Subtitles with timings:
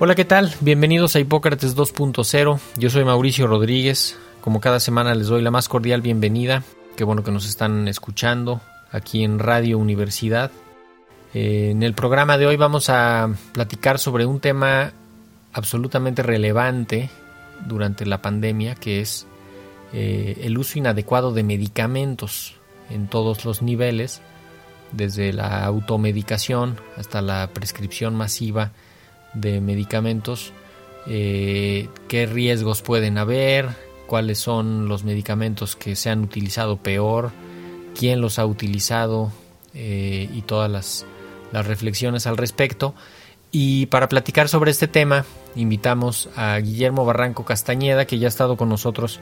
[0.00, 0.52] Hola, ¿qué tal?
[0.60, 2.58] Bienvenidos a Hipócrates 2.0.
[2.76, 4.18] Yo soy Mauricio Rodríguez.
[4.40, 6.64] Como cada semana les doy la más cordial bienvenida.
[6.96, 10.50] Qué bueno que nos están escuchando aquí en Radio Universidad.
[11.32, 14.92] Eh, en el programa de hoy vamos a platicar sobre un tema
[15.52, 17.08] absolutamente relevante
[17.64, 19.28] durante la pandemia, que es
[19.92, 22.56] eh, el uso inadecuado de medicamentos
[22.90, 24.22] en todos los niveles,
[24.90, 28.72] desde la automedicación hasta la prescripción masiva
[29.34, 30.52] de medicamentos,
[31.06, 33.68] eh, qué riesgos pueden haber,
[34.06, 37.30] cuáles son los medicamentos que se han utilizado peor,
[37.98, 39.32] quién los ha utilizado
[39.74, 41.06] eh, y todas las,
[41.52, 42.94] las reflexiones al respecto.
[43.50, 45.24] Y para platicar sobre este tema,
[45.54, 49.20] invitamos a Guillermo Barranco Castañeda, que ya ha estado con nosotros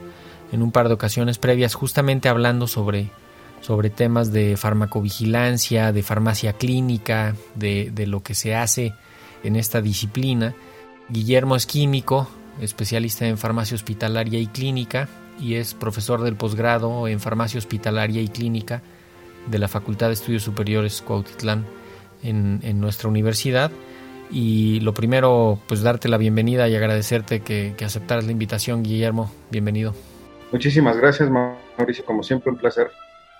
[0.51, 3.11] en un par de ocasiones previas, justamente hablando sobre,
[3.61, 8.93] sobre temas de farmacovigilancia, de farmacia clínica, de, de lo que se hace
[9.43, 10.53] en esta disciplina.
[11.09, 12.27] Guillermo es químico,
[12.61, 18.27] especialista en farmacia hospitalaria y clínica y es profesor del posgrado en farmacia hospitalaria y
[18.27, 18.81] clínica
[19.47, 21.65] de la Facultad de Estudios Superiores Cuautitlán
[22.23, 23.71] en, en nuestra universidad.
[24.31, 29.31] Y lo primero, pues darte la bienvenida y agradecerte que, que aceptaras la invitación, Guillermo.
[29.51, 29.93] Bienvenido.
[30.51, 32.05] Muchísimas gracias, Mauricio.
[32.05, 32.89] Como siempre, un placer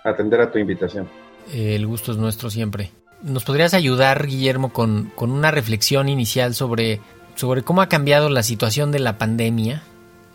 [0.04, 1.08] atender a tu invitación.
[1.52, 2.92] El gusto es nuestro siempre.
[3.24, 7.00] ¿Nos podrías ayudar, Guillermo, con, con, una reflexión inicial sobre,
[7.36, 9.82] sobre cómo ha cambiado la situación de la pandemia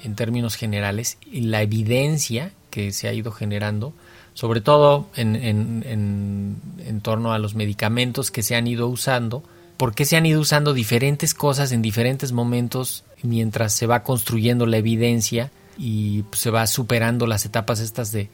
[0.03, 3.93] en términos generales y la evidencia que se ha ido generando,
[4.32, 9.43] sobre todo en, en, en, en torno a los medicamentos que se han ido usando?
[9.76, 14.65] ¿Por qué se han ido usando diferentes cosas en diferentes momentos mientras se va construyendo
[14.65, 18.31] la evidencia y se va superando las etapas estas de,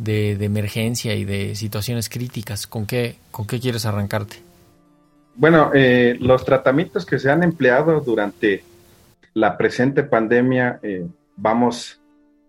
[0.00, 2.66] de, emergencia y de situaciones críticas.
[2.66, 4.36] ¿Con qué, con qué quieres arrancarte?
[5.36, 8.64] Bueno, eh, los tratamientos que se han empleado durante
[9.34, 11.06] la presente pandemia, eh,
[11.36, 12.00] vamos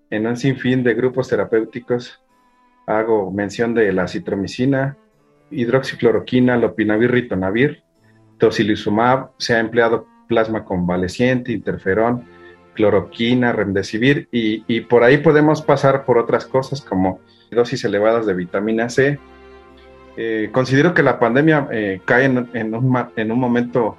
[0.09, 2.19] en un sinfín de grupos terapéuticos.
[2.87, 4.97] Hago mención de la citromicina,
[5.51, 7.83] hidroxicloroquina, lopinavir, ritonavir,
[8.37, 12.25] tocilizumab, se ha empleado plasma convaleciente, interferón,
[12.73, 17.19] cloroquina, remdesivir y, y por ahí podemos pasar por otras cosas como
[17.51, 19.19] dosis elevadas de vitamina C.
[20.17, 22.49] Eh, considero que la pandemia eh, cae en, un,
[23.15, 23.97] en, un, momento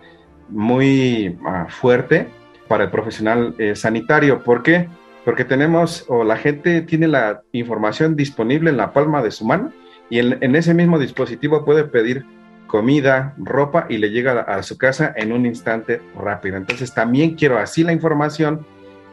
[0.49, 2.29] muy uh, fuerte
[2.69, 4.43] para el profesional eh, sanitario.
[4.43, 4.89] ¿Por qué?
[5.25, 9.73] Porque tenemos, o la gente tiene la información disponible en la palma de su mano
[10.11, 12.25] y en, en ese mismo dispositivo puede pedir
[12.73, 16.57] comida, ropa y le llega a, a su casa en un instante rápido.
[16.57, 18.65] Entonces también quiero así la información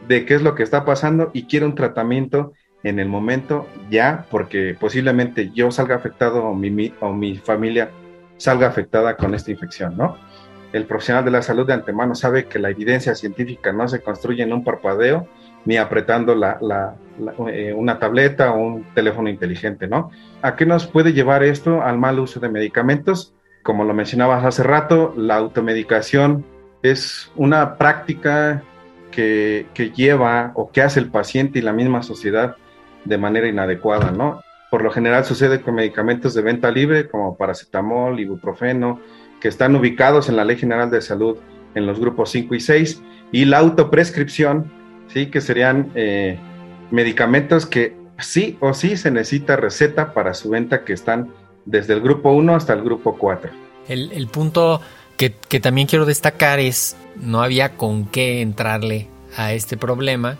[0.08, 2.54] de qué es lo que está pasando y quiero un tratamiento
[2.84, 7.90] en el momento ya, porque posiblemente yo salga afectado o mi, o mi familia
[8.38, 10.16] salga afectada con esta infección, ¿no?
[10.72, 14.42] El profesional de la salud de antemano sabe que la evidencia científica no se construye
[14.42, 15.28] en un parpadeo
[15.66, 20.10] ni apretando la, la, la, eh, una tableta o un teléfono inteligente, ¿no?
[20.40, 21.82] ¿A qué nos puede llevar esto?
[21.82, 23.34] Al mal uso de medicamentos.
[23.62, 26.44] Como lo mencionabas hace rato, la automedicación
[26.82, 28.62] es una práctica
[29.10, 32.56] que, que lleva o que hace el paciente y la misma sociedad
[33.04, 34.42] de manera inadecuada, ¿no?
[34.70, 39.00] Por lo general sucede con medicamentos de venta libre como paracetamol, ibuprofeno,
[39.40, 41.38] que están ubicados en la Ley General de Salud
[41.74, 43.02] en los grupos 5 y 6,
[43.32, 44.70] y la autoprescripción,
[45.08, 45.26] ¿sí?
[45.26, 46.38] Que serían eh,
[46.90, 51.30] medicamentos que sí o sí se necesita receta para su venta, que están
[51.64, 53.50] desde el grupo 1 hasta el grupo 4.
[53.88, 54.80] El, punto
[55.16, 60.36] que, que también quiero destacar es, no había con qué entrarle a este problema,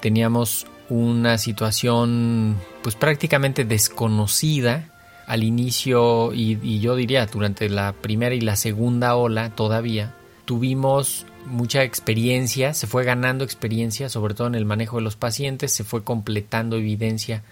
[0.00, 4.88] teníamos una situación pues prácticamente desconocida
[5.26, 10.14] al inicio y, y, yo diría durante la primera y la segunda ola todavía
[10.44, 15.72] tuvimos mucha experiencia, se fue ganando experiencia, sobre todo en el manejo de los pacientes,
[15.72, 17.42] se fue completando evidencia,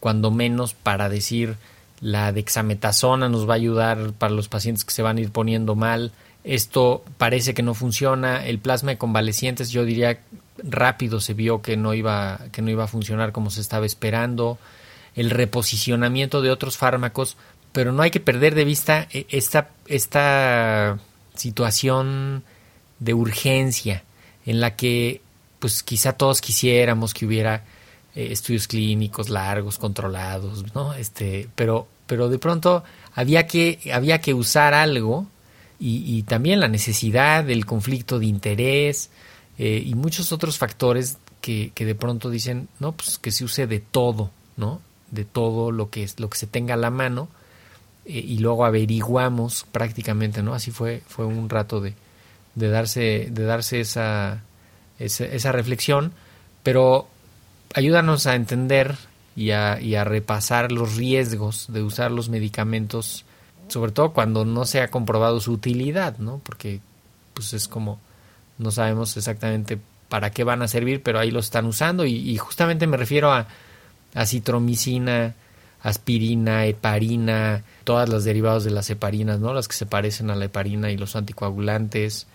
[0.00, 1.56] cuando menos para decir
[2.04, 5.74] la dexametasona nos va a ayudar para los pacientes que se van a ir poniendo
[5.74, 6.12] mal.
[6.44, 8.44] Esto parece que no funciona.
[8.44, 10.20] El plasma de convalecientes, yo diría
[10.58, 14.58] rápido se vio que no iba que no iba a funcionar como se estaba esperando.
[15.16, 17.38] El reposicionamiento de otros fármacos,
[17.72, 20.98] pero no hay que perder de vista eh, esta esta
[21.34, 22.44] situación
[22.98, 24.04] de urgencia
[24.44, 25.22] en la que
[25.58, 27.64] pues quizá todos quisiéramos que hubiera
[28.14, 30.94] eh, estudios clínicos largos, controlados, ¿no?
[30.94, 32.84] Este, pero, pero de pronto
[33.14, 35.26] había que, había que usar algo
[35.78, 39.10] y, también la necesidad del conflicto de interés
[39.58, 43.66] eh, y muchos otros factores que, que, de pronto dicen, no, pues que se use
[43.66, 44.80] de todo, ¿no?
[45.10, 47.28] De todo lo que, es, lo que se tenga a la mano
[48.06, 50.54] eh, y luego averiguamos prácticamente, ¿no?
[50.54, 51.94] Así fue, fue un rato de,
[52.54, 54.42] de darse, de darse esa,
[54.98, 56.12] esa, reflexión,
[56.62, 57.08] pero
[57.74, 58.96] ayúdanos a entender
[59.36, 63.24] y a, y a repasar los riesgos de usar los medicamentos,
[63.68, 66.40] sobre todo cuando no se ha comprobado su utilidad, ¿no?
[66.44, 66.80] Porque
[67.34, 67.98] pues es como
[68.58, 69.78] no sabemos exactamente
[70.08, 73.32] para qué van a servir, pero ahí lo están usando y, y justamente me refiero
[73.32, 73.48] a,
[74.14, 75.34] a citromicina,
[75.82, 79.52] aspirina, heparina, todas las derivados de las heparinas, ¿no?
[79.52, 82.26] Las que se parecen a la heparina y los anticoagulantes,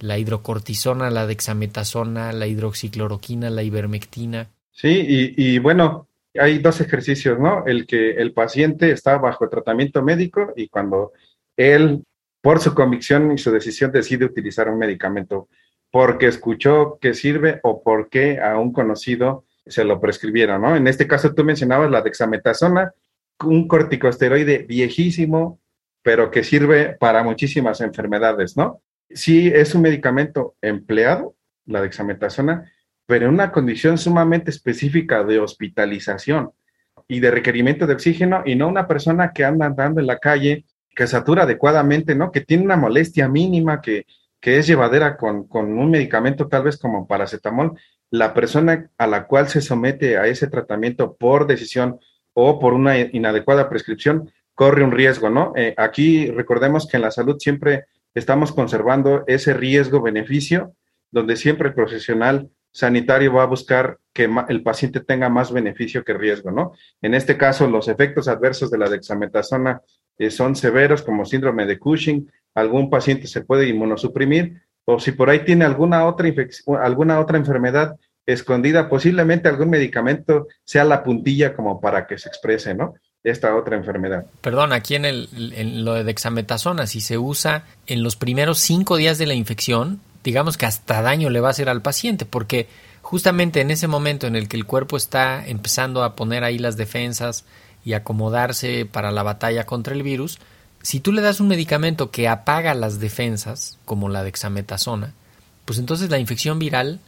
[0.00, 4.48] la hidrocortisona, la dexametasona, la hidroxicloroquina, la ivermectina.
[4.72, 7.64] Sí, y, bueno, hay dos ejercicios, ¿no?
[7.66, 11.12] El que el paciente está bajo tratamiento médico y cuando
[11.56, 12.04] él,
[12.40, 15.48] por su convicción y su decisión, decide utilizar un medicamento
[15.90, 20.76] porque escuchó que sirve o porque a un conocido se lo prescribieron, ¿no?
[20.76, 22.92] En este caso tú mencionabas la dexametasona,
[23.44, 25.60] un corticosteroide viejísimo,
[26.02, 28.80] pero que sirve para muchísimas enfermedades, ¿no?
[29.10, 31.34] Sí, es un medicamento empleado,
[31.64, 32.70] la dexametasona,
[33.06, 36.50] pero en una condición sumamente específica de hospitalización
[37.08, 40.64] y de requerimiento de oxígeno y no una persona que anda andando en la calle,
[40.94, 42.32] que satura adecuadamente, ¿no?
[42.32, 44.06] Que tiene una molestia mínima, que,
[44.40, 47.78] que es llevadera con, con un medicamento tal vez como paracetamol
[48.10, 51.98] la persona a la cual se somete a ese tratamiento por decisión
[52.34, 55.52] o por una inadecuada prescripción corre un riesgo, ¿no?
[55.56, 60.74] Eh, aquí recordemos que en la salud siempre estamos conservando ese riesgo-beneficio,
[61.10, 66.12] donde siempre el profesional sanitario va a buscar que el paciente tenga más beneficio que
[66.12, 66.72] riesgo, ¿no?
[67.00, 69.80] En este caso, los efectos adversos de la dexametasona
[70.18, 75.30] eh, son severos, como síndrome de Cushing, algún paciente se puede inmunosuprimir, o si por
[75.30, 76.30] ahí tiene alguna otra,
[76.82, 77.96] alguna otra enfermedad
[78.26, 82.92] escondida, posiblemente algún medicamento sea la puntilla como para que se exprese, ¿no?
[83.24, 84.26] Esta otra enfermedad.
[84.42, 89.16] Perdón, aquí en, en lo de dexametasona, si se usa en los primeros cinco días
[89.16, 92.68] de la infección, digamos que hasta daño le va a hacer al paciente, porque
[93.00, 96.76] justamente en ese momento en el que el cuerpo está empezando a poner ahí las
[96.76, 97.44] defensas
[97.84, 100.40] y acomodarse para la batalla contra el virus,
[100.82, 105.14] si tú le das un medicamento que apaga las defensas, como la dexametasona,
[105.64, 106.98] pues entonces la infección viral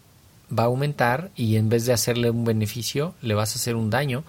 [0.56, 3.90] va a aumentar y en vez de hacerle un beneficio, le vas a hacer un
[3.90, 4.22] daño.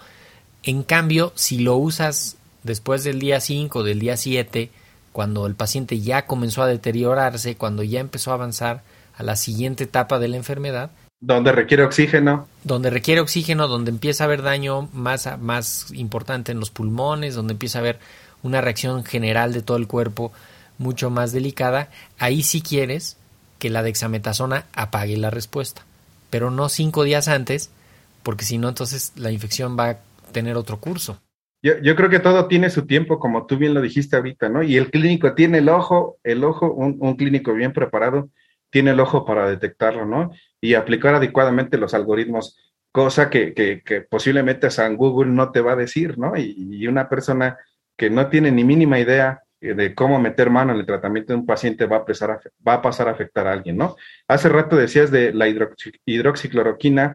[0.64, 4.72] En cambio, si lo usas después del día 5, del día 7,
[5.12, 8.82] cuando el paciente ya comenzó a deteriorarse, cuando ya empezó a avanzar
[9.16, 10.90] a la siguiente etapa de la enfermedad,
[11.20, 12.48] donde requiere oxígeno.
[12.64, 17.52] Donde requiere oxígeno, donde empieza a haber daño más, más importante en los pulmones, donde
[17.52, 17.98] empieza a haber
[18.42, 20.32] una reacción general de todo el cuerpo
[20.78, 23.18] mucho más delicada, ahí sí quieres
[23.58, 25.84] que la dexametasona apague la respuesta,
[26.30, 27.68] pero no cinco días antes,
[28.22, 29.98] porque si no, entonces la infección va a
[30.32, 31.18] tener otro curso.
[31.62, 34.62] Yo, yo, creo que todo tiene su tiempo, como tú bien lo dijiste ahorita, ¿no?
[34.62, 38.30] Y el clínico tiene el ojo, el ojo, un, un clínico bien preparado,
[38.70, 40.30] tiene el ojo para detectarlo, ¿no?
[40.60, 42.56] Y aplicar adecuadamente los algoritmos,
[42.92, 46.36] cosa que, que, que posiblemente San Google no te va a decir, ¿no?
[46.36, 47.58] Y, y una persona
[47.96, 51.40] que no tiene ni mínima idea eh, de cómo meter mano en el tratamiento de
[51.40, 53.96] un paciente va a, pasar a, va a pasar a afectar a alguien, ¿no?
[54.26, 55.48] Hace rato decías de la
[56.06, 57.12] hidroxicloroquina,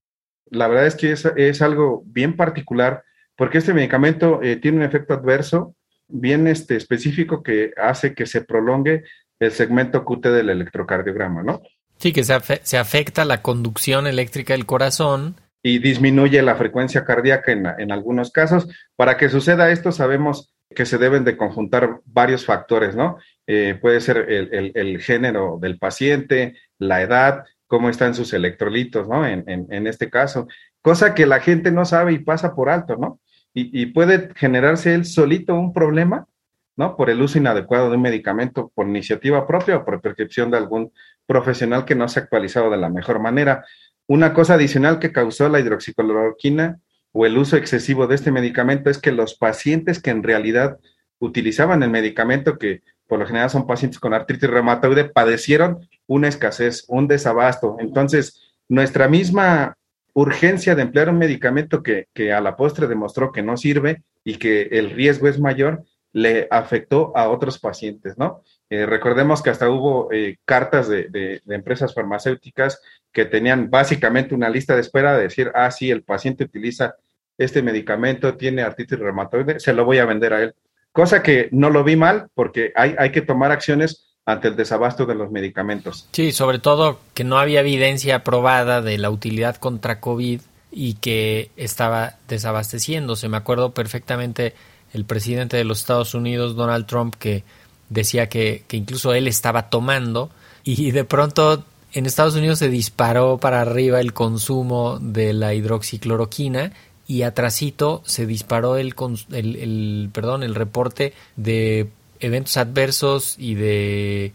[0.51, 3.03] la verdad es que es, algo bien particular
[3.35, 5.75] porque este medicamento eh, tiene un efecto adverso
[6.07, 9.03] bien este, específico que hace que se prolongue
[9.39, 11.61] el segmento QT del electrocardiograma, ¿no?
[11.97, 17.51] Sí, que se, se afecta la conducción eléctrica del corazón y disminuye la frecuencia cardíaca
[17.51, 18.67] en, en, algunos casos.
[18.95, 23.17] Para que suceda esto, sabemos que se deben de conjuntar varios factores, ¿no?
[23.47, 29.25] Eh, puede ser el, género del paciente, la edad, cómo están sus electrolitos, ¿no?
[29.25, 30.47] En, este caso,
[30.81, 33.19] cosa que la gente no sabe y pasa por alto, ¿no?
[33.57, 36.27] Y, puede generarse él solito un problema
[36.75, 36.95] ¿no?
[36.97, 40.91] Por el uso inadecuado de un medicamento por iniciativa propia o por prescripción de algún
[41.25, 43.65] profesional que no se ha actualizado de la mejor manera.
[44.07, 46.79] Una cosa adicional que causó la hidroxicloroquina
[47.11, 50.77] o el uso excesivo de este medicamento es que los pacientes que en realidad
[51.19, 56.83] utilizaban el medicamento, que por lo general son pacientes con artritis reumatoide, padecieron una escasez,
[56.87, 57.77] un desabasto.
[57.79, 59.77] Entonces, nuestra misma
[60.15, 64.37] urgencia de emplear un medicamento que, que a la postre demostró que no sirve y
[64.37, 68.41] que el riesgo es mayor, le afectó a otros pacientes, ¿no?
[68.69, 72.81] Eh, recordemos que hasta hubo eh, cartas de, de, empresas farmacéuticas
[73.11, 76.95] que tenían básicamente una lista de espera de decir, ah, sí, el paciente utiliza
[77.37, 80.55] este medicamento, tiene artritis reumatoide, se lo voy a vender a él.
[80.93, 85.05] Cosa que no lo vi mal porque hay, hay que tomar acciones ante el desabasto
[85.05, 86.07] de los medicamentos.
[86.11, 90.41] Sí, sobre todo que no había evidencia probada de la utilidad contra COVID
[90.71, 93.29] y que estaba desabasteciéndose.
[93.29, 94.55] Me acuerdo perfectamente
[94.93, 97.43] el presidente de los Estados Unidos, Donald Trump, que
[97.89, 100.31] decía que, incluso él estaba tomando
[100.63, 101.63] y de pronto
[101.93, 106.71] en Estados Unidos se disparó para arriba el consumo de la hidroxicloroquina
[107.07, 108.95] y atrasito se disparó el,
[109.31, 111.89] el, el, perdón, el reporte de
[112.25, 114.33] eventos adversos y de,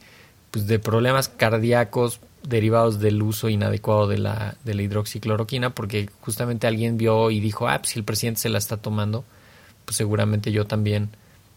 [0.51, 6.67] pues, de problemas cardíacos derivados del uso inadecuado de la, de la hidroxicloroquina porque justamente
[6.67, 9.25] alguien vio y dijo, ah, pues si el presidente se la está tomando,
[9.85, 11.11] pues seguramente yo también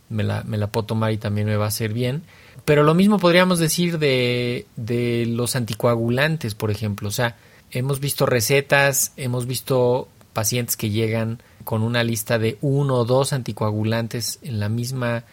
[0.09, 2.23] me la, me la puedo tomar y también me va a hacer bien.
[2.65, 7.07] Pero lo mismo podríamos decir de, de los anticoagulantes, por ejemplo.
[7.07, 7.37] O sea,
[7.71, 13.33] hemos visto recetas, hemos visto pacientes que llegan con una lista de uno o dos
[13.33, 15.23] anticoagulantes en la misma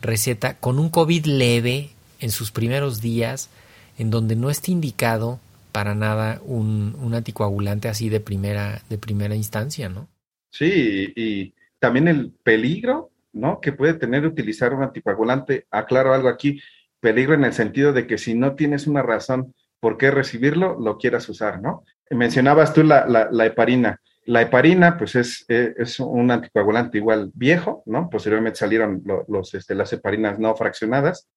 [0.00, 1.90] receta, con un COVID leve
[2.20, 3.50] en sus primeros días,
[3.98, 5.40] en donde no está indicado
[5.72, 10.08] para nada un, un anticoagulante así de primera, de primera instancia, ¿no?
[10.50, 13.60] Sí, y también el peligro, ¿no?
[13.60, 15.66] Que puede tener utilizar un anticoagulante.
[15.70, 16.60] Aclaro algo aquí,
[16.98, 20.98] peligro en el sentido de que si no tienes una razón por qué recibirlo, lo
[20.98, 21.84] quieras usar, ¿no?
[22.10, 24.00] Mencionabas tú la, la heparina.
[24.30, 28.08] La heparina, pues es, eh, es, un anticoagulante igual viejo, ¿no?
[28.08, 31.28] Posteriormente salieron los, este, las heparinas no fraccionadas,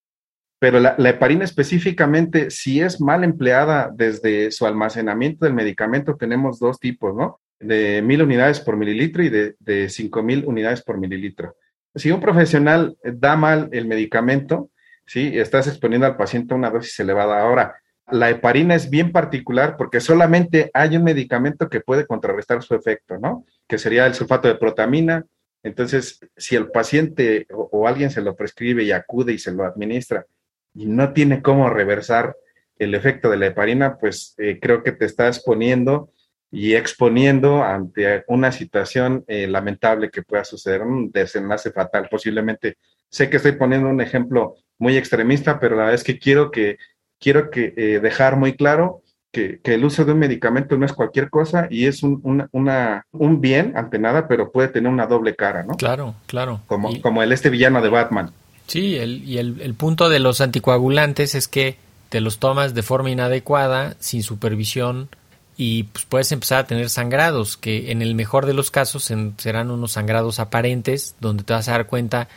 [0.59, 6.79] pero la, heparina específicamente, si es mal empleada desde su almacenamiento del medicamento, tenemos dos
[6.79, 7.41] tipos, ¿no?
[7.59, 11.55] De mil unidades por mililitro y de, de cinco mil unidades por mililitro.
[11.95, 14.69] Si un profesional da mal el medicamento,
[15.07, 15.31] ¿sí?
[15.33, 17.41] Estás exponiendo al paciente a una dosis elevada.
[17.41, 17.73] Ahora,
[18.11, 23.17] la heparina es bien particular porque solamente hay un medicamento que puede contrarrestar su efecto,
[23.17, 23.45] ¿no?
[23.67, 25.25] Que sería el sulfato de protamina.
[25.63, 30.25] Entonces, si el paciente o, alguien se lo prescribe y acude y se lo administra
[30.73, 32.35] y no tiene cómo reversar
[32.77, 36.11] el efecto de la heparina, pues eh, creo que te estás poniendo
[36.51, 42.77] y exponiendo ante una situación eh, lamentable que pueda suceder, un desenlace fatal posiblemente.
[43.09, 46.77] Sé que estoy poniendo un ejemplo muy extremista, pero la verdad es que quiero que
[47.23, 49.01] quiero que, eh, dejar muy claro
[49.31, 53.39] que, el uso de un medicamento no es cualquier cosa y es un, una, un
[53.39, 55.75] bien ante nada, pero puede tener una doble cara, ¿no?
[55.75, 56.59] Claro, claro.
[56.67, 58.31] Como, como el este villano de Batman.
[58.67, 61.77] Sí, el, y el, el punto de los anticoagulantes es que
[62.09, 65.09] te los tomas de forma inadecuada, sin supervisión,
[65.55, 69.71] y pues puedes empezar a tener sangrados, que en el mejor de los casos serán
[69.71, 72.27] unos sangrados aparentes, donde te vas a dar cuenta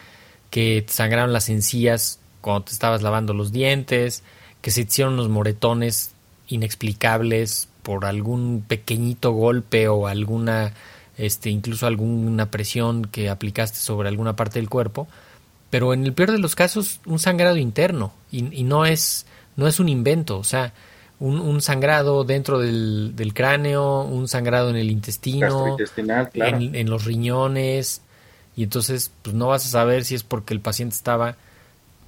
[0.50, 4.22] que te sangraron las encías cuando te estabas lavando los dientes,
[4.60, 6.12] que se hicieron unos moretones
[6.48, 10.72] inexplicables por algún pequeñito golpe o alguna
[11.16, 15.08] este incluso alguna presión que aplicaste sobre alguna parte del cuerpo.
[15.70, 18.12] Pero en el peor de los casos un sangrado interno.
[18.30, 20.38] Y, no es no es un invento.
[20.38, 20.72] O sea
[21.18, 25.76] un, sangrado dentro del, cráneo un sangrado en el intestino
[26.34, 28.02] en, en los riñones.
[28.56, 31.36] Y entonces pues no vas a saber si es porque el paciente estaba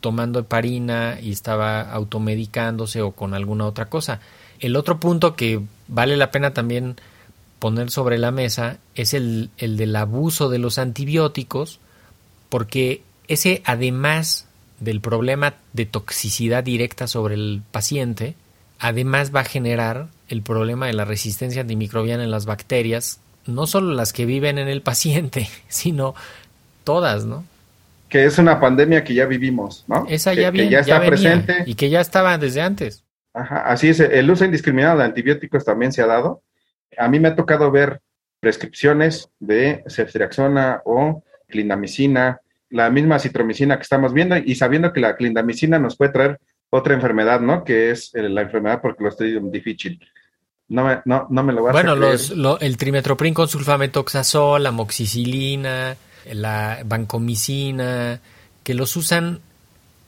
[0.01, 4.21] tomando heparina y estaba automedicándose o con alguna otra cosa.
[4.61, 6.97] El otro punto que vale la pena también
[7.59, 11.81] poner sobre la mesa es el, el del abuso de los antibióticos,
[12.49, 14.47] porque ese además
[14.81, 18.35] del problema de toxicidad directa sobre el paciente,
[18.79, 23.95] además va a generar el problema de la resistencia antimicrobiana en las bacterias, no solo
[23.95, 26.15] las que viven en el paciente, sino
[26.85, 27.45] todas, ¿no?
[28.09, 30.07] Que es una pandemia que ya vivimos, ¿no?
[30.09, 31.65] Esa ya, que, ya está presente.
[31.67, 33.05] Y que ya estaba desde antes.
[33.35, 36.43] Ajá, así es, el uso indiscriminado de antibióticos también se ha dado.
[36.97, 38.01] A mí me ha tocado ver
[38.41, 45.17] prescripciones de ceftriaxona o clindamicina, la misma citromicina que estamos viendo y sabiendo que la
[45.17, 47.65] clindamicina nos puede traer otra enfermedad, ¿no?
[47.65, 49.99] Que es eh, la enfermedad por Clostridium difficile.
[50.69, 54.63] No me, no, no me lo vas bueno, a Bueno, lo, el trimetoprim con sulfametoxazol,
[54.63, 55.97] la moxicilina,
[56.33, 58.21] la vancomicina,
[58.63, 59.41] que los usan.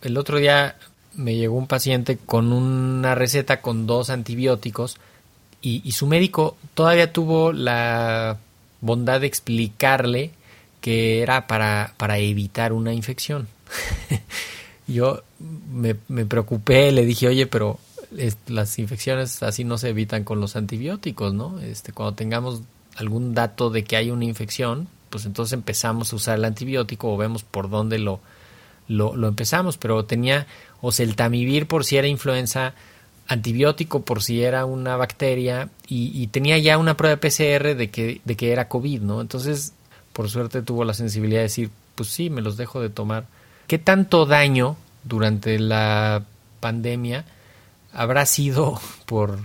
[0.02, 0.76] El otro día
[1.14, 4.96] me llegó un paciente con una receta con dos antibióticos
[5.62, 8.38] y, su médico todavía tuvo la
[8.80, 10.30] bondad de explicarle
[10.80, 13.48] que era para, para evitar una infección.
[14.86, 15.22] Yo
[15.72, 17.78] me, me, preocupé, le dije, oye, pero
[18.48, 21.60] las infecciones así no se evitan con los antibióticos, ¿no?
[21.60, 22.62] Este, cuando tengamos
[22.96, 27.16] algún dato de que hay una infección, pues entonces empezamos a usar el antibiótico o
[27.16, 28.20] vemos por dónde lo,
[28.88, 30.46] lo, empezamos, pero tenía
[30.80, 32.74] oseltamivir por si era influenza,
[33.28, 37.90] antibiótico por si era una bacteria y, y, tenía ya una prueba de PCR de
[37.90, 39.20] que, de que era COVID, ¿no?
[39.20, 39.74] Entonces,
[40.12, 43.26] por suerte tuvo la sensibilidad de decir, pues sí, me los dejo de tomar.
[43.66, 46.24] ¿Qué tanto daño durante la
[46.60, 47.24] pandemia
[47.92, 49.38] habrá sido por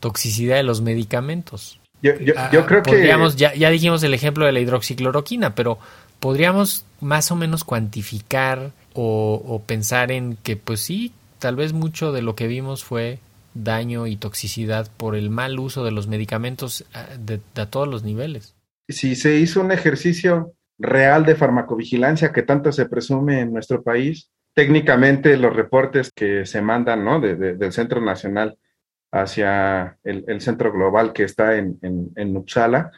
[0.00, 1.78] toxicidad de los medicamentos?
[2.02, 3.06] Yo, yo, ah, yo creo que...
[3.36, 5.78] Ya, ya dijimos el ejemplo de la hidroxicloroquina, pero
[6.20, 12.12] podríamos más o menos cuantificar o, o pensar en que, pues sí, tal vez mucho
[12.12, 13.18] de lo que vimos fue
[13.54, 17.88] daño y toxicidad por el mal uso de los medicamentos ah, de, de, a todos
[17.88, 18.54] los niveles.
[18.88, 24.30] Si se hizo un ejercicio real de farmacovigilancia que tanto se presume en nuestro país,
[24.54, 27.20] técnicamente los reportes que se mandan ¿no?
[27.20, 28.56] de, de, del Centro Nacional
[29.12, 32.90] hacia el, el centro global que está en, en, en, Uppsala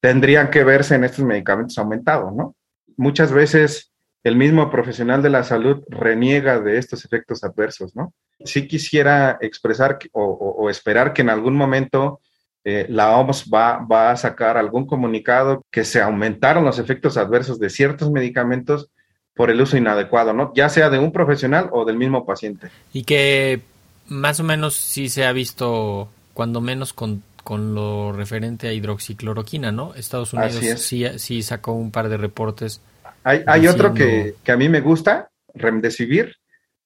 [0.00, 2.54] tendrían que verse en estos medicamentos aumentados, ¿no?
[2.96, 3.92] Muchas veces
[4.24, 8.12] el mismo profesional de la salud reniega de estos efectos adversos, ¿no?
[8.44, 12.20] Sí quisiera expresar o, esperar que en algún momento
[12.64, 17.58] eh, la OMS va, va, a sacar algún comunicado que se aumentaron los efectos adversos
[17.58, 18.90] de ciertos medicamentos
[19.34, 20.52] por el uso inadecuado, ¿no?
[20.54, 22.68] Ya sea de un profesional o del mismo paciente.
[22.92, 23.60] Y que
[24.08, 29.72] más o menos sí se ha visto, cuando menos con, con lo referente a hidroxicloroquina,
[29.72, 29.94] ¿no?
[29.94, 32.80] Estados Unidos sí, sí sacó un par de reportes
[33.24, 36.36] hay, hay otro que, que, a mí me gusta, Remdesivir,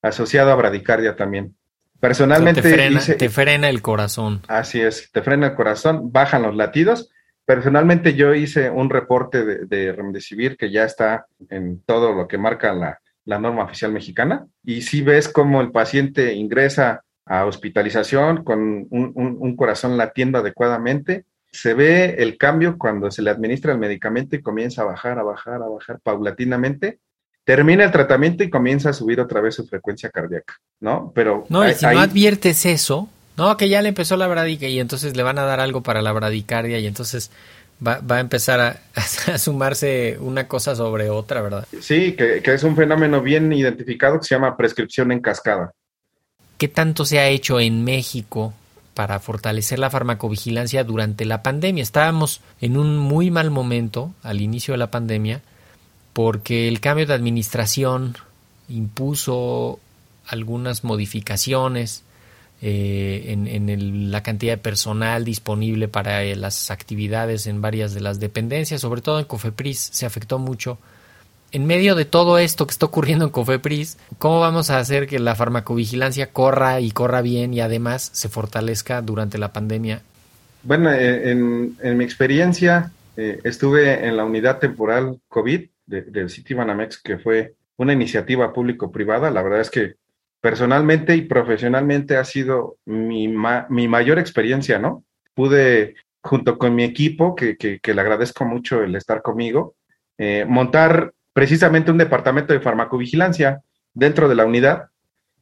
[0.01, 1.55] asociado a bradicardia también.
[1.99, 2.59] Personalmente.
[2.59, 4.41] O sea, te, frena, hice, te, frena, el corazón.
[4.47, 7.09] Así es, te frena el corazón, bajan los latidos.
[7.45, 12.37] Personalmente yo hice un reporte de, de Remdesivir que ya está en todo lo que
[12.37, 14.45] marca la, la norma oficial mexicana.
[14.63, 18.59] Y si ves cómo el paciente ingresa a hospitalización con
[18.89, 23.77] un, un, un corazón latiendo adecuadamente, se ve el cambio cuando se le administra el
[23.77, 26.99] medicamento y comienza a bajar, a bajar, a bajar paulatinamente.
[27.45, 31.11] Termina el tratamiento y comienza a subir otra vez su frecuencia cardíaca, ¿no?
[31.13, 33.07] Pero no, hay, si no adviertes eso,
[33.37, 36.01] no, que ya le empezó la bradicardia y entonces le van a dar algo para
[36.01, 37.29] la bradicardia y entonces
[37.85, 38.81] va, va a empezar a,
[39.33, 41.67] a, sumarse una cosa sobre otra, ¿verdad?
[41.81, 45.71] Sí, que, que es un fenómeno bien identificado que se llama prescripción en cascada.
[46.63, 48.53] ¿Qué tanto se ha hecho en México
[48.93, 51.83] para fortalecer la farmacovigilancia durante la pandemia.
[51.83, 55.41] Estábamos en un muy mal momento al inicio de la pandemia
[56.13, 58.15] porque el cambio de administración
[58.69, 59.81] impuso
[60.25, 62.05] algunas modificaciones
[62.61, 68.21] eh, en, la cantidad de personal disponible para eh, las actividades en varias de las
[68.21, 70.77] dependencias, sobre todo en Cofepris se afectó mucho
[71.53, 75.19] en medio de todo esto que está ocurriendo en Cofepris, ¿cómo vamos a hacer que
[75.19, 80.01] la farmacovigilancia corra y corra bien y además se fortalezca durante la pandemia?
[80.63, 87.01] Bueno, eh, en, mi experiencia eh, estuve en la unidad temporal COVID de, del Citibanamex,
[87.03, 89.29] que fue una iniciativa público-privada.
[89.29, 89.93] La verdad es que
[90.41, 95.03] personalmente y profesionalmente ha sido mi, ma mi mayor experiencia, ¿no?
[95.35, 99.75] Pude, junto con mi equipo, que, que, que le agradezco mucho el estar conmigo,
[100.17, 103.61] eh, montar precisamente un departamento de farmacovigilancia
[103.93, 104.89] dentro de la unidad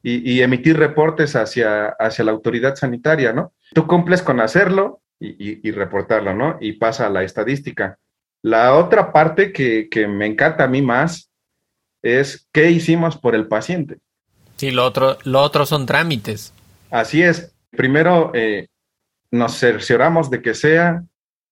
[0.04, 3.54] y, y emitir reportes hacia, hacia la autoridad sanitaria, ¿no?
[3.74, 6.58] Tú cumples con hacerlo y, y, y, reportarlo, ¿no?
[6.60, 8.00] Y pasa a la estadística.
[8.42, 11.30] La otra parte que, que, me encanta a mí más
[12.02, 14.00] es qué hicimos por el paciente.
[14.56, 16.54] Sí, lo otro, lo otro son trámites.
[16.90, 17.54] Así es.
[17.70, 18.68] Primero eh,
[19.30, 21.04] nos cercioramos de que sea,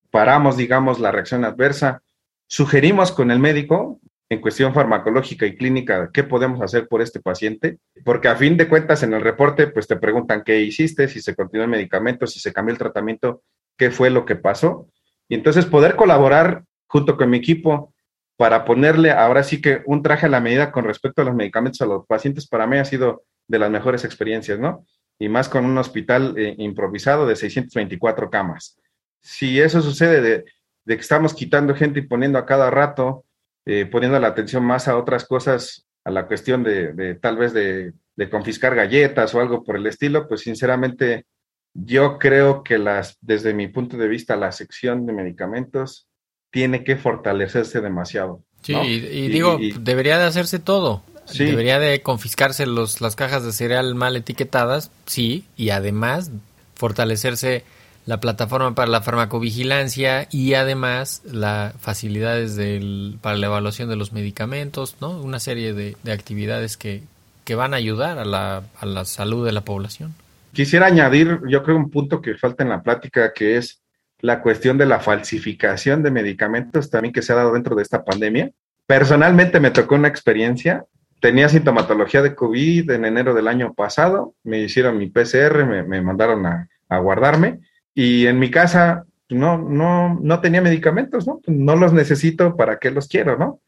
[0.10, 2.02] paramos, digamos, la reacción adversa,
[2.48, 7.80] sugerimos con el médico en cuestión farmacológica y clínica, ¿qué podemos hacer por este paciente?
[8.06, 11.36] Porque a fin de cuentas en el reporte, pues te preguntan qué hiciste, si se
[11.36, 13.42] continuó el medicamento, si se cambió el tratamiento,
[13.76, 14.88] qué fue lo que pasó.
[15.28, 17.94] Y entonces poder colaborar junto con mi equipo
[18.38, 21.82] para ponerle ahora sí que un traje a la medida con respecto a los medicamentos
[21.82, 24.86] a los pacientes, para mí ha sido de las mejores experiencias, ¿no?
[25.18, 28.78] Y más con un hospital eh, improvisado de 624 camas.
[29.22, 30.46] Si eso sucede de,
[30.86, 33.26] de que estamos quitando gente y poniendo a cada rato
[33.72, 37.54] eh, poniendo la atención más a otras cosas, a la cuestión de, de tal vez
[37.54, 41.28] de, de, confiscar galletas o algo por el estilo, pues sinceramente
[41.76, 46.08] yo creo que las, desde mi punto de vista, la sección de medicamentos
[46.50, 48.44] tiene que fortalecerse demasiado.
[48.64, 48.84] Sí, ¿no?
[48.84, 51.04] y, y, digo, y, debería de hacerse todo.
[51.26, 51.46] Sí.
[51.46, 56.32] Debería de confiscarse los, las cajas de cereal mal etiquetadas, sí, y además
[56.74, 57.66] fortalecerse
[58.06, 64.14] la plataforma para la farmacovigilancia y además las facilidades del, para la evaluación de los
[64.14, 65.12] medicamentos, ¿no?
[65.22, 67.04] Una serie de, de actividades que,
[67.44, 70.16] que van a ayudar a la, a la salud de la población.
[70.54, 73.82] Quisiera añadir, yo creo, un punto que falta en la plática, que es
[74.22, 78.04] la cuestión de la falsificación de medicamentos también que se ha dado dentro de esta
[78.04, 78.52] pandemia.
[78.86, 80.86] Personalmente me tocó una experiencia.
[81.22, 84.34] Tenía sintomatología de COVID en enero del año pasado.
[84.44, 87.60] Me hicieron mi PCR, me, me mandaron a, a, guardarme.
[87.94, 91.42] Y en mi casa no, no, no tenía medicamentos, ¿no?
[91.48, 93.62] No los necesito, ¿para qué los quiero, no?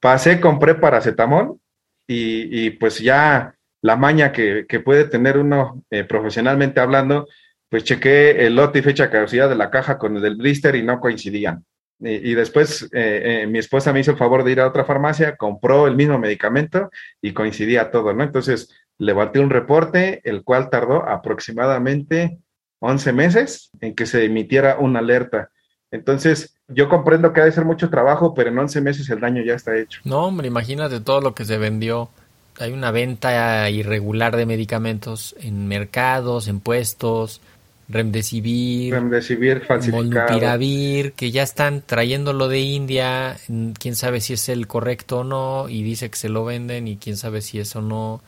[0.00, 1.58] Pasé, compré paracetamol
[2.06, 7.28] y, y pues ya la maña que, que puede tener uno eh, profesionalmente hablando,
[7.68, 10.74] pues chequé el lote y fecha de caducidad de la caja con el del blister
[10.74, 11.64] y no coincidían.
[12.00, 15.36] Y, después eh, eh, mi esposa me hizo el favor de ir a otra farmacia,
[15.36, 16.90] compró el mismo medicamento
[17.22, 18.24] y coincidía todo, ¿no?
[18.24, 22.38] Entonces levanté un reporte, el cual tardó aproximadamente
[22.84, 25.50] 11 meses en que se emitiera una alerta.
[25.90, 29.42] Entonces, yo comprendo que ha de ser mucho trabajo, pero en 11 meses el daño
[29.42, 30.00] ya está hecho.
[30.04, 32.10] No, hombre, imagínate todo lo que se vendió.
[32.58, 37.40] Hay una venta irregular de medicamentos en mercados, en puestos,
[37.86, 39.62] Remdesivir, Remdesivir.
[39.90, 43.36] Molnupiravir, que ya están trayéndolo de India,
[43.78, 46.96] quién sabe si es el correcto o no, y dice que se lo venden y
[46.96, 48.22] quién sabe si es o no.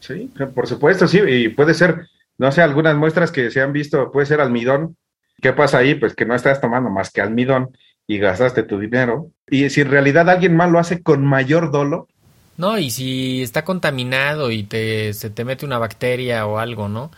[0.00, 4.10] Sí, por supuesto, sí, y puede ser, no sé, algunas muestras que se han visto,
[4.10, 4.96] puede ser almidón.
[5.40, 5.94] ¿Qué pasa ahí?
[5.94, 9.30] Pues que no estás tomando más que almidón y gastaste tu dinero.
[9.48, 12.08] Y si en realidad alguien más lo hace con mayor dolo.
[12.56, 17.10] No, y si está contaminado y te, se te mete una bacteria o algo, ¿no?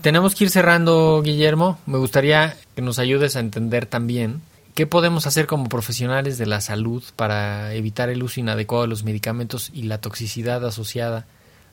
[0.00, 1.78] Tenemos que ir cerrando, Guillermo.
[1.84, 4.40] Me gustaría que nos ayudes a entender también
[4.74, 9.04] qué podemos hacer como profesionales de la salud para evitar el uso inadecuado de los
[9.04, 11.26] medicamentos y la toxicidad asociada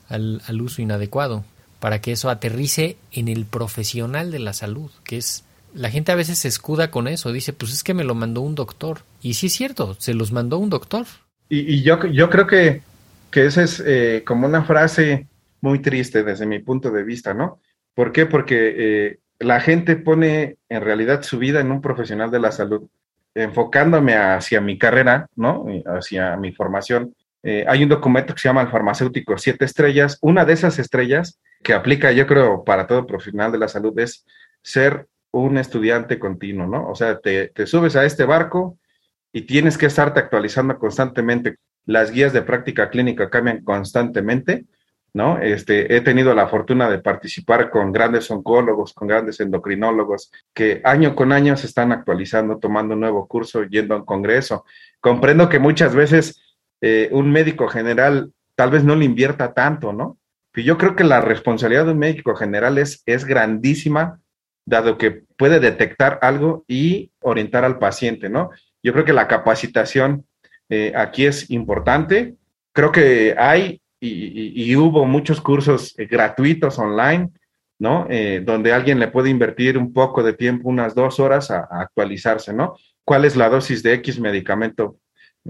[0.10, 1.46] al, al uso inadecuado,
[1.80, 6.16] para que eso aterrice en el profesional de la salud, que es la gente a
[6.16, 9.00] veces se escuda con eso, dice, pues es que me lo mandó un doctor.
[9.22, 11.06] Y sí es cierto, se los mandó un doctor.
[11.50, 12.82] Y, yo, yo creo que,
[13.30, 15.28] que esa es eh, como una frase
[15.62, 17.60] muy triste desde mi punto de vista, ¿no?
[17.94, 18.26] ¿Por qué?
[18.26, 22.88] Porque eh, la gente pone en realidad su vida en un profesional de la salud,
[23.34, 25.66] enfocándome hacia mi carrera, ¿no?
[25.86, 27.16] Hacia mi formación.
[27.44, 30.18] Eh, hay un documento que se llama el farmacéutico Siete Estrellas.
[30.22, 34.26] Una de esas estrellas que aplica, yo creo, para todo profesional de la salud es
[34.62, 36.90] ser un estudiante continuo, ¿no?
[36.90, 38.78] O sea, te, te, subes a este barco
[39.32, 41.58] y tienes que estarte actualizando constantemente.
[41.86, 44.66] Las guías de práctica clínica cambian constantemente,
[45.14, 45.40] ¿no?
[45.40, 51.16] Este, he tenido la fortuna de participar con grandes oncólogos, con grandes endocrinólogos, que año
[51.16, 54.66] con año se están actualizando, tomando un nuevo curso, yendo a un congreso.
[55.00, 56.42] Comprendo que muchas veces
[56.82, 60.18] eh, un médico general tal vez no le invierta tanto, ¿no?
[60.64, 64.20] Yo creo que la responsabilidad de un médico general es, es grandísima
[64.66, 68.50] dado que puede detectar algo y orientar al paciente, ¿no?
[68.84, 70.26] Yo creo que la capacitación
[70.70, 72.36] eh, aquí es importante.
[72.74, 77.30] Creo que hay y, hubo muchos cursos eh, gratuitos online,
[77.80, 78.08] ¿no?
[78.10, 81.82] Eh, donde alguien le puede invertir un poco de tiempo, unas dos horas, a, a,
[81.82, 82.76] actualizarse, ¿no?
[83.04, 84.98] ¿Cuál es la dosis de X medicamento?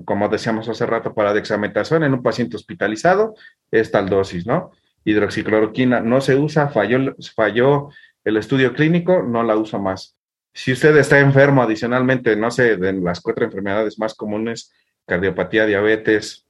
[0.05, 3.33] Como decíamos hace rato, para dexametasona en un paciente hospitalizado,
[3.71, 4.71] es tal dosis, ¿no?
[5.07, 7.89] Hidroxicloroquina no se usa, falló, falló
[8.25, 10.17] el estudio clínico, no la usa más.
[10.53, 14.73] Si usted está enfermo, adicionalmente, no sé, de las cuatro enfermedades más comunes,
[15.05, 16.45] cardiopatía, diabetes,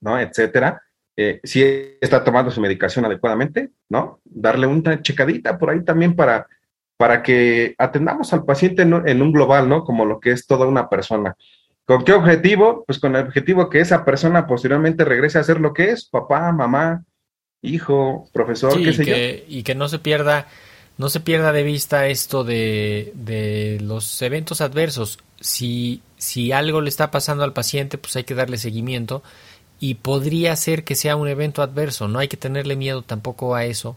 [0.00, 0.18] ¿no?
[0.18, 0.80] Etcétera,
[1.18, 1.62] eh, si
[2.00, 4.20] está tomando su medicación adecuadamente, ¿no?
[4.24, 6.46] Darle una checadita por ahí también para,
[6.96, 9.84] para que atendamos al paciente en, en un global, ¿no?
[9.84, 11.36] Como lo que es toda una persona.
[11.84, 12.84] ¿Con qué objetivo?
[12.86, 16.50] Pues con el objetivo que esa persona posteriormente regrese a ser lo que es, papá,
[16.52, 17.04] mamá,
[17.62, 19.58] hijo, profesor, sí, qué sé que, yo.
[19.58, 20.48] Y que no se pierda
[20.98, 25.18] no se pierda de vista esto de, de, los eventos adversos.
[25.40, 29.22] Si, si algo le está pasando al paciente, pues hay que darle seguimiento
[29.80, 32.08] y podría ser que sea un evento adverso.
[32.08, 33.96] No hay que tenerle miedo tampoco a eso.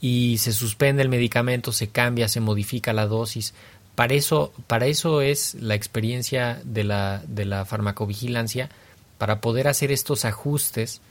[0.00, 3.54] Y se suspende el medicamento, se cambia, se modifica la dosis.
[3.94, 8.70] Para eso, para eso es la experiencia de la, de la farmacovigilancia,
[9.18, 11.02] para poder hacer estos ajustes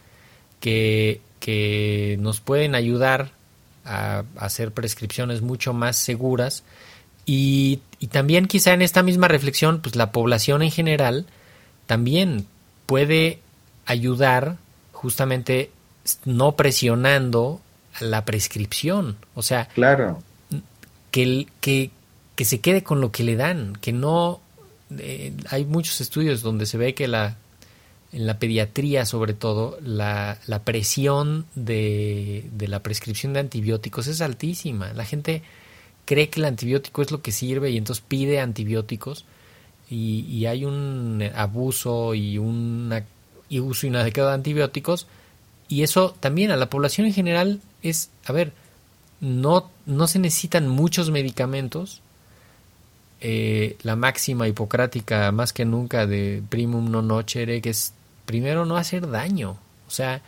[0.60, 3.32] que, que nos pueden ayudar
[3.86, 6.64] a hacer prescripciones mucho más seguras.
[7.26, 11.26] Y, y, también quizá en esta misma reflexión pues la población en general
[11.86, 12.48] también
[12.86, 13.40] puede
[13.86, 14.58] ayudar
[14.92, 15.72] justamente
[16.26, 17.62] no presionando
[18.00, 19.18] la prescripción.
[19.36, 20.22] O sea claro.
[21.12, 21.92] que, que,
[22.36, 24.42] que se quede con lo que le dan que no
[24.98, 27.38] eh, hay muchos estudios donde se ve que la
[28.12, 34.22] en la pediatría sobre todo, la, la presión de, de, la prescripción de antibióticos es
[34.22, 34.94] altísima.
[34.94, 35.44] La gente
[36.06, 39.26] cree que el antibiótico es lo que sirve y entonces pide antibióticos
[39.90, 42.94] y, y hay un abuso y un
[43.52, 45.08] uso inadecuado de antibióticos
[45.68, 48.52] y eso también a la población en general es, a ver,
[49.22, 52.02] no, no se necesitan muchos medicamentos.
[53.22, 57.94] Eh, la máxima hipocrática más que nunca de primum non nocere, que es
[58.30, 59.58] primero no hacer daño.
[59.88, 60.22] O sea,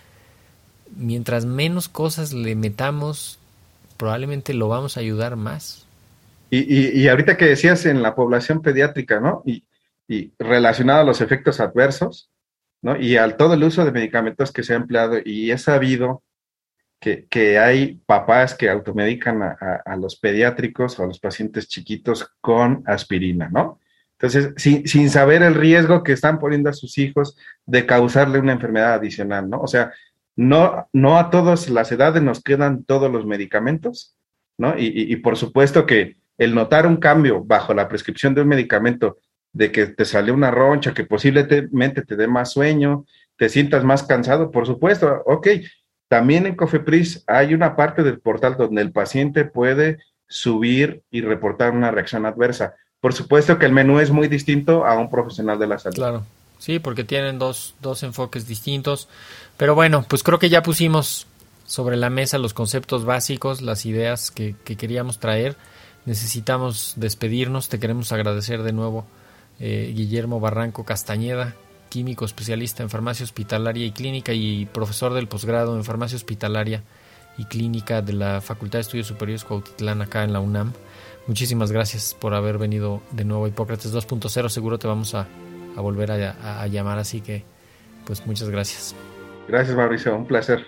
[0.98, 3.38] mientras menos cosas le metamos,
[3.96, 5.86] probablemente lo vamos a ayudar más.
[6.50, 9.44] Y, ahorita que decías en la población pediátrica, ¿no?
[9.46, 9.64] Y,
[10.40, 12.32] relacionado a los efectos adversos,
[12.82, 13.00] ¿no?
[13.00, 16.24] Y al todo el uso de medicamentos que se ha empleado, y he sabido
[17.00, 23.48] que, hay papás que automedican a, los pediátricos o a los pacientes chiquitos con aspirina,
[23.48, 23.80] ¿no?
[24.22, 28.54] Entonces, sin, sin, saber el riesgo que están poniendo a sus hijos de causarle una
[28.54, 29.60] enfermedad adicional, ¿no?
[29.62, 29.94] O sea,
[30.36, 34.16] no, no a todas las edades nos quedan todos los medicamentos,
[34.60, 34.78] ¿no?
[34.78, 39.18] Y, y, por supuesto que el notar un cambio bajo la prescripción de un medicamento,
[39.54, 43.06] de que te sale una roncha, que posiblemente te dé más sueño,
[43.38, 45.48] te sientas más cansado, por supuesto, ok,
[46.08, 51.72] también en Cofepris hay una parte del portal donde el paciente puede subir y reportar
[51.72, 52.76] una reacción adversa.
[53.02, 55.96] Por supuesto que el menú es muy distinto a un profesional de la salud.
[55.96, 56.26] Claro,
[56.60, 59.10] sí, porque tienen dos, dos enfoques distintos.
[59.58, 61.26] Pero bueno, pues creo que ya pusimos
[61.66, 65.58] sobre la mesa los conceptos básicos, las ideas que, que queríamos traer.
[66.06, 67.70] Necesitamos despedirnos.
[67.70, 69.06] Te queremos agradecer de nuevo,
[69.60, 71.56] eh, Guillermo Barranco Castañeda,
[71.90, 76.84] químico especialista en farmacia hospitalaria y clínica y profesor del posgrado en farmacia hospitalaria
[77.38, 80.74] y clínica de la Facultad de Estudios Superiores Cuautitlán acá en la UNAM.
[81.28, 84.50] Muchísimas gracias por haber venido de nuevo a Hipócrates 2.0.
[84.50, 85.28] Seguro te vamos a,
[85.76, 87.44] volver a, a, llamar, así que
[88.06, 88.96] pues muchas gracias.
[89.48, 90.66] Gracias Mauricio, un placer.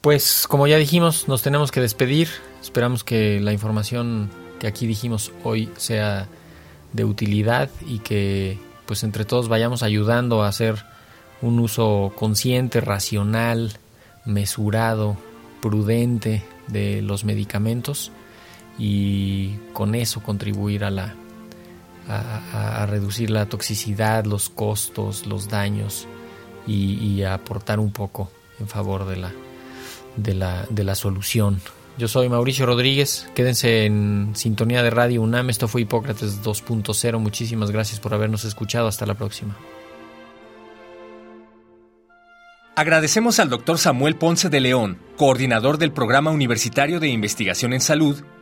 [0.00, 2.28] Pues como ya dijimos, nos tenemos que despedir.
[2.62, 6.28] Esperamos que la información que aquí dijimos hoy sea
[6.92, 10.76] de utilidad y que pues entre todos vayamos ayudando a hacer
[11.42, 13.72] un uso consciente, racional,
[14.24, 15.16] mesurado,
[15.60, 18.12] prudente de los medicamentos
[18.78, 21.14] y con eso contribuir a la
[22.08, 26.06] a, reducir la toxicidad, los costos, los daños
[26.66, 29.32] y, a aportar un poco en favor de la,
[30.16, 31.60] de la, de la solución
[31.98, 33.26] yo soy Mauricio Rodríguez.
[33.34, 35.48] Quédense en sintonía de Radio UNAM.
[35.48, 37.18] Esto fue Hipócrates 2.0.
[37.18, 38.86] Muchísimas gracias por habernos escuchado.
[38.86, 39.56] Hasta la próxima.
[42.74, 48.22] Agradecemos al doctor Samuel Ponce de León, coordinador del Programa Universitario de Investigación en Salud